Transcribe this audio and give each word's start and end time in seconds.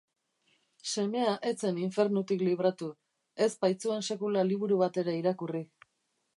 Semea 0.91 1.33
ez 1.49 1.53
zen 1.65 1.77
infernutik 1.81 2.41
libratu, 2.47 2.89
ez 3.47 3.51
baitzuen 3.67 4.09
sekula 4.11 4.47
liburu 4.53 4.81
bat 4.85 5.01
ere 5.03 5.19
irakurri. 5.23 5.67